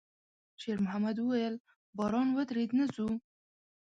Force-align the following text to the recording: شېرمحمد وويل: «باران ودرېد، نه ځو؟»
شېرمحمد 0.61 1.17
وويل: 1.19 1.55
«باران 1.97 2.27
ودرېد، 2.35 2.71
نه 2.79 2.85
ځو؟» 2.93 3.07